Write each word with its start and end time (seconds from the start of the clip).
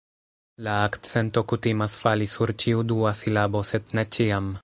La 0.67 0.71
akcento 0.85 1.43
kutimas 1.51 1.97
fali 2.05 2.29
sur 2.33 2.55
ĉiu 2.65 2.81
dua 2.93 3.13
silabo 3.23 3.65
sed 3.73 3.97
ne 4.01 4.09
ĉiam 4.17 4.53